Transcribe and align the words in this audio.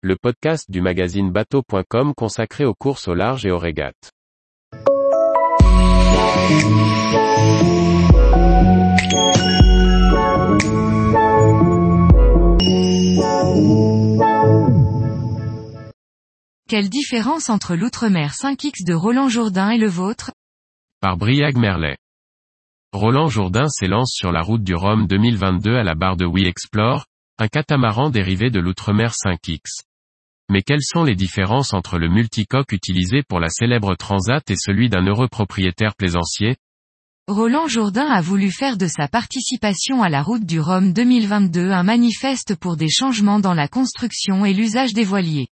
le 0.00 0.14
podcast 0.14 0.70
du 0.70 0.80
magazine 0.80 1.32
bateau.com 1.32 2.14
consacré 2.14 2.64
aux 2.64 2.74
courses 2.74 3.08
au 3.08 3.14
large 3.14 3.44
et 3.44 3.50
aux 3.50 3.58
régates. 3.58 4.12
Quelle 16.68 16.88
différence 16.88 17.50
entre 17.50 17.74
l'Outre-mer 17.74 18.34
5X 18.34 18.86
de 18.86 18.94
Roland 18.94 19.28
Jourdain 19.28 19.70
et 19.70 19.78
le 19.78 19.88
vôtre? 19.88 20.30
Par 21.00 21.16
Briag 21.16 21.56
Merlet. 21.56 21.96
Roland 22.92 23.26
Jourdain 23.26 23.66
s'élance 23.68 24.12
sur 24.14 24.30
la 24.30 24.42
route 24.42 24.62
du 24.62 24.76
Rhum 24.76 25.08
2022 25.08 25.74
à 25.74 25.82
la 25.82 25.96
barre 25.96 26.16
de 26.16 26.24
We 26.24 26.46
Explore, 26.46 27.06
un 27.38 27.48
catamaran 27.48 28.10
dérivé 28.10 28.50
de 28.50 28.60
l'Outre-mer 28.60 29.12
5X. 29.12 29.87
Mais 30.50 30.62
quelles 30.62 30.82
sont 30.82 31.04
les 31.04 31.14
différences 31.14 31.74
entre 31.74 31.98
le 31.98 32.08
multicoque 32.08 32.72
utilisé 32.72 33.22
pour 33.22 33.38
la 33.38 33.50
célèbre 33.50 33.94
Transat 33.94 34.50
et 34.50 34.56
celui 34.56 34.88
d'un 34.88 35.06
heureux 35.06 35.28
propriétaire 35.28 35.94
plaisancier? 35.94 36.56
Roland 37.26 37.68
Jourdain 37.68 38.06
a 38.06 38.22
voulu 38.22 38.50
faire 38.50 38.78
de 38.78 38.86
sa 38.86 39.06
participation 39.06 40.02
à 40.02 40.08
la 40.08 40.22
route 40.22 40.46
du 40.46 40.60
Rhum 40.60 40.94
2022 40.94 41.70
un 41.70 41.82
manifeste 41.82 42.54
pour 42.54 42.78
des 42.78 42.88
changements 42.88 43.40
dans 43.40 43.52
la 43.52 43.68
construction 43.68 44.46
et 44.46 44.54
l'usage 44.54 44.94
des 44.94 45.04
voiliers. 45.04 45.48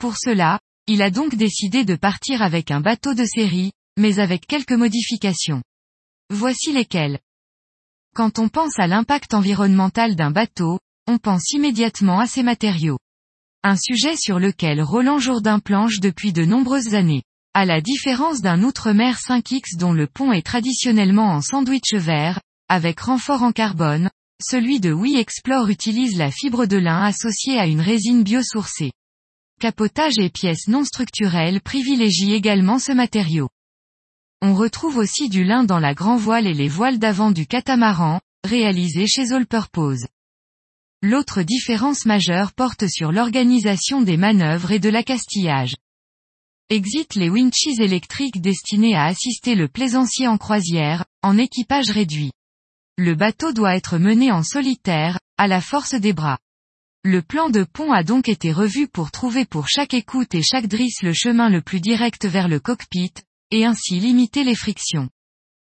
Pour 0.00 0.16
cela, 0.16 0.58
il 0.86 1.02
a 1.02 1.10
donc 1.10 1.34
décidé 1.34 1.84
de 1.84 1.96
partir 1.96 2.40
avec 2.40 2.70
un 2.70 2.80
bateau 2.80 3.12
de 3.12 3.26
série, 3.26 3.72
mais 3.98 4.18
avec 4.18 4.46
quelques 4.46 4.72
modifications. 4.72 5.62
Voici 6.30 6.72
lesquelles. 6.72 7.18
Quand 8.14 8.38
on 8.38 8.48
pense 8.48 8.78
à 8.78 8.86
l'impact 8.86 9.34
environnemental 9.34 10.16
d'un 10.16 10.30
bateau, 10.30 10.78
on 11.06 11.18
pense 11.18 11.52
immédiatement 11.52 12.20
à 12.20 12.26
ses 12.26 12.42
matériaux. 12.42 12.98
Un 13.64 13.76
sujet 13.76 14.16
sur 14.16 14.40
lequel 14.40 14.82
Roland 14.82 15.20
Jourdain 15.20 15.60
planche 15.60 16.00
depuis 16.00 16.32
de 16.32 16.44
nombreuses 16.44 16.94
années. 16.94 17.22
À 17.54 17.64
la 17.64 17.80
différence 17.80 18.40
d'un 18.40 18.64
Outre-mer 18.64 19.18
5X 19.18 19.76
dont 19.78 19.92
le 19.92 20.08
pont 20.08 20.32
est 20.32 20.44
traditionnellement 20.44 21.28
en 21.28 21.40
sandwich 21.40 21.94
vert, 21.94 22.40
avec 22.68 22.98
renfort 22.98 23.44
en 23.44 23.52
carbone, 23.52 24.10
celui 24.42 24.80
de 24.80 24.92
We 24.92 25.14
Explore 25.14 25.68
utilise 25.68 26.18
la 26.18 26.32
fibre 26.32 26.66
de 26.66 26.76
lin 26.76 27.04
associée 27.04 27.56
à 27.56 27.68
une 27.68 27.80
résine 27.80 28.24
biosourcée. 28.24 28.90
Capotage 29.60 30.18
et 30.18 30.28
pièces 30.28 30.66
non 30.66 30.84
structurelles 30.84 31.60
privilégient 31.60 32.32
également 32.32 32.80
ce 32.80 32.90
matériau. 32.90 33.48
On 34.40 34.56
retrouve 34.56 34.96
aussi 34.96 35.28
du 35.28 35.44
lin 35.44 35.62
dans 35.62 35.78
la 35.78 35.94
grand 35.94 36.16
voile 36.16 36.48
et 36.48 36.54
les 36.54 36.66
voiles 36.66 36.98
d'avant 36.98 37.30
du 37.30 37.46
catamaran, 37.46 38.20
réalisés 38.42 39.06
chez 39.06 39.30
All 39.30 39.46
Purpose. 39.46 40.06
L'autre 41.04 41.42
différence 41.42 42.06
majeure 42.06 42.52
porte 42.52 42.86
sur 42.86 43.10
l'organisation 43.10 44.02
des 44.02 44.16
manœuvres 44.16 44.70
et 44.70 44.78
de 44.78 44.88
l'accastillage. 44.88 45.74
Exit 46.70 47.16
les 47.16 47.28
winches 47.28 47.78
électriques 47.80 48.40
destinés 48.40 48.94
à 48.94 49.06
assister 49.06 49.56
le 49.56 49.66
plaisancier 49.66 50.28
en 50.28 50.38
croisière, 50.38 51.04
en 51.22 51.38
équipage 51.38 51.90
réduit. 51.90 52.30
Le 52.96 53.16
bateau 53.16 53.52
doit 53.52 53.74
être 53.74 53.98
mené 53.98 54.30
en 54.30 54.44
solitaire, 54.44 55.18
à 55.38 55.48
la 55.48 55.60
force 55.60 55.96
des 55.96 56.12
bras. 56.12 56.38
Le 57.02 57.20
plan 57.20 57.50
de 57.50 57.64
pont 57.64 57.90
a 57.90 58.04
donc 58.04 58.28
été 58.28 58.52
revu 58.52 58.86
pour 58.86 59.10
trouver 59.10 59.44
pour 59.44 59.66
chaque 59.66 59.94
écoute 59.94 60.36
et 60.36 60.42
chaque 60.42 60.68
drisse 60.68 61.02
le 61.02 61.12
chemin 61.12 61.50
le 61.50 61.62
plus 61.62 61.80
direct 61.80 62.26
vers 62.26 62.46
le 62.46 62.60
cockpit, 62.60 63.12
et 63.50 63.64
ainsi 63.64 63.98
limiter 63.98 64.44
les 64.44 64.54
frictions. 64.54 65.08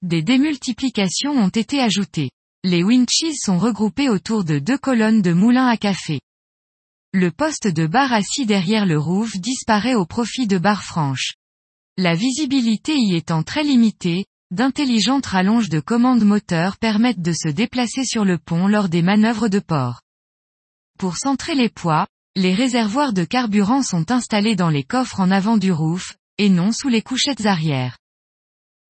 Des 0.00 0.22
démultiplications 0.22 1.32
ont 1.32 1.50
été 1.50 1.80
ajoutées. 1.80 2.30
Les 2.64 2.82
winches 2.82 3.36
sont 3.40 3.56
regroupés 3.56 4.08
autour 4.08 4.42
de 4.42 4.58
deux 4.58 4.78
colonnes 4.78 5.22
de 5.22 5.32
moulins 5.32 5.68
à 5.68 5.76
café. 5.76 6.20
Le 7.12 7.30
poste 7.30 7.68
de 7.68 7.86
barre 7.86 8.12
assis 8.12 8.46
derrière 8.46 8.84
le 8.84 8.98
roof 8.98 9.36
disparaît 9.36 9.94
au 9.94 10.04
profit 10.06 10.48
de 10.48 10.58
barres 10.58 10.82
franches. 10.82 11.34
La 11.96 12.14
visibilité 12.14 12.96
y 12.96 13.14
étant 13.14 13.44
très 13.44 13.62
limitée, 13.62 14.26
d'intelligentes 14.50 15.26
rallonges 15.26 15.68
de 15.68 15.78
commande 15.78 16.24
moteur 16.24 16.78
permettent 16.78 17.22
de 17.22 17.32
se 17.32 17.48
déplacer 17.48 18.04
sur 18.04 18.24
le 18.24 18.38
pont 18.38 18.66
lors 18.66 18.88
des 18.88 19.02
manœuvres 19.02 19.48
de 19.48 19.60
port. 19.60 20.02
Pour 20.98 21.16
centrer 21.16 21.54
les 21.54 21.68
poids, 21.68 22.08
les 22.34 22.54
réservoirs 22.54 23.12
de 23.12 23.24
carburant 23.24 23.82
sont 23.82 24.10
installés 24.10 24.56
dans 24.56 24.70
les 24.70 24.84
coffres 24.84 25.20
en 25.20 25.30
avant 25.30 25.58
du 25.58 25.70
roof, 25.70 26.16
et 26.38 26.48
non 26.48 26.72
sous 26.72 26.88
les 26.88 27.02
couchettes 27.02 27.46
arrière. 27.46 27.98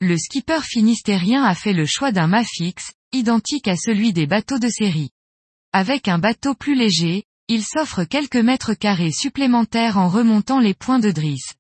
Le 0.00 0.16
skipper 0.16 0.62
finistérien 0.62 1.44
a 1.44 1.54
fait 1.54 1.74
le 1.74 1.84
choix 1.84 2.12
d'un 2.12 2.28
mât 2.28 2.44
fixe, 2.44 2.92
identique 3.12 3.68
à 3.68 3.76
celui 3.76 4.12
des 4.12 4.26
bateaux 4.26 4.58
de 4.58 4.68
série. 4.68 5.10
Avec 5.72 6.08
un 6.08 6.18
bateau 6.18 6.54
plus 6.54 6.74
léger, 6.74 7.24
il 7.48 7.64
s'offre 7.64 8.04
quelques 8.04 8.36
mètres 8.36 8.74
carrés 8.74 9.12
supplémentaires 9.12 9.98
en 9.98 10.08
remontant 10.08 10.60
les 10.60 10.74
points 10.74 10.98
de 10.98 11.10
drisse. 11.10 11.54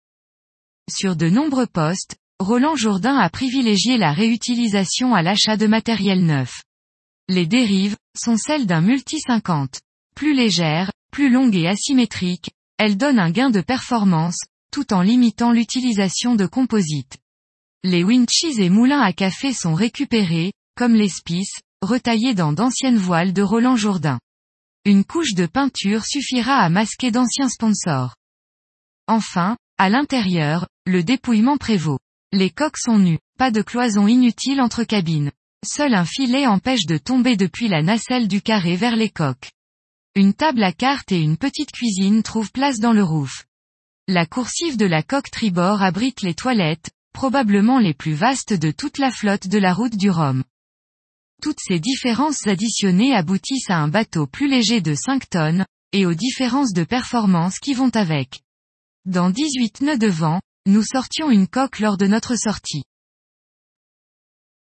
Sur 0.90 1.16
de 1.16 1.28
nombreux 1.28 1.66
postes, 1.66 2.16
Roland 2.38 2.76
Jourdain 2.76 3.16
a 3.16 3.30
privilégié 3.30 3.96
la 3.98 4.12
réutilisation 4.12 5.14
à 5.14 5.22
l'achat 5.22 5.56
de 5.56 5.66
matériel 5.66 6.24
neuf. 6.24 6.62
Les 7.28 7.46
dérives, 7.46 7.96
sont 8.16 8.36
celles 8.36 8.66
d'un 8.66 8.80
multi 8.80 9.20
50. 9.20 9.80
Plus 10.14 10.34
légère, 10.34 10.90
plus 11.10 11.30
longue 11.30 11.54
et 11.56 11.68
asymétrique, 11.68 12.50
elle 12.78 12.96
donne 12.96 13.18
un 13.18 13.30
gain 13.30 13.50
de 13.50 13.60
performance, 13.60 14.38
tout 14.70 14.92
en 14.92 15.02
limitant 15.02 15.52
l'utilisation 15.52 16.34
de 16.34 16.46
composites. 16.46 17.18
Les 17.84 18.04
winches 18.04 18.58
et 18.58 18.70
moulins 18.70 19.00
à 19.00 19.12
café 19.12 19.52
sont 19.52 19.74
récupérés, 19.74 20.52
comme 20.78 20.94
les 20.94 21.08
spices, 21.08 21.58
retaillés 21.82 22.34
dans 22.34 22.52
d'anciennes 22.52 22.98
voiles 22.98 23.32
de 23.32 23.42
Roland 23.42 23.74
Jourdain. 23.74 24.20
Une 24.84 25.04
couche 25.04 25.34
de 25.34 25.46
peinture 25.46 26.04
suffira 26.04 26.54
à 26.54 26.68
masquer 26.68 27.10
d'anciens 27.10 27.48
sponsors. 27.48 28.14
Enfin, 29.08 29.56
à 29.76 29.88
l'intérieur, 29.88 30.68
le 30.86 31.02
dépouillement 31.02 31.56
prévaut. 31.56 31.98
Les 32.30 32.50
coques 32.50 32.78
sont 32.78 33.00
nues, 33.00 33.18
pas 33.38 33.50
de 33.50 33.60
cloison 33.60 34.06
inutile 34.06 34.60
entre 34.60 34.84
cabines. 34.84 35.32
Seul 35.66 35.94
un 35.94 36.04
filet 36.04 36.46
empêche 36.46 36.86
de 36.86 36.96
tomber 36.96 37.36
depuis 37.36 37.66
la 37.66 37.82
nacelle 37.82 38.28
du 38.28 38.40
carré 38.40 38.76
vers 38.76 38.94
les 38.94 39.10
coques. 39.10 39.50
Une 40.14 40.32
table 40.32 40.62
à 40.62 40.70
cartes 40.70 41.10
et 41.10 41.20
une 41.20 41.38
petite 41.38 41.72
cuisine 41.72 42.22
trouvent 42.22 42.52
place 42.52 42.78
dans 42.78 42.92
le 42.92 43.02
roof. 43.02 43.46
La 44.06 44.26
coursive 44.26 44.76
de 44.76 44.86
la 44.86 45.02
coque 45.02 45.32
tribord 45.32 45.82
abrite 45.82 46.22
les 46.22 46.34
toilettes, 46.34 46.92
probablement 47.12 47.80
les 47.80 47.94
plus 47.94 48.14
vastes 48.14 48.52
de 48.52 48.70
toute 48.70 48.98
la 48.98 49.10
flotte 49.10 49.48
de 49.48 49.58
la 49.58 49.74
route 49.74 49.96
du 49.96 50.08
Rhum. 50.08 50.44
Toutes 51.40 51.60
ces 51.60 51.78
différences 51.78 52.46
additionnées 52.46 53.14
aboutissent 53.14 53.70
à 53.70 53.78
un 53.78 53.88
bateau 53.88 54.26
plus 54.26 54.48
léger 54.48 54.80
de 54.80 54.94
5 54.94 55.30
tonnes, 55.30 55.66
et 55.92 56.04
aux 56.04 56.14
différences 56.14 56.72
de 56.72 56.84
performance 56.84 57.58
qui 57.58 57.74
vont 57.74 57.90
avec. 57.94 58.42
Dans 59.04 59.30
18 59.30 59.82
nœuds 59.82 59.98
de 59.98 60.08
vent, 60.08 60.40
nous 60.66 60.82
sortions 60.82 61.30
une 61.30 61.46
coque 61.46 61.78
lors 61.78 61.96
de 61.96 62.06
notre 62.06 62.36
sortie. 62.36 62.82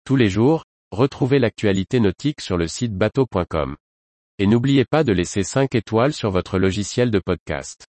Tous 0.05 0.17
les 0.17 0.29
jours, 0.29 0.65
retrouvez 0.91 1.39
l'actualité 1.39 2.01
nautique 2.01 2.41
sur 2.41 2.57
le 2.57 2.67
site 2.67 2.95
bateau.com. 2.95 3.77
Et 4.39 4.47
n'oubliez 4.47 4.85
pas 4.85 5.05
de 5.05 5.13
laisser 5.13 5.45
5 5.45 5.75
étoiles 5.75 6.13
sur 6.13 6.31
votre 6.31 6.59
logiciel 6.59 7.11
de 7.11 7.21
podcast. 7.21 7.87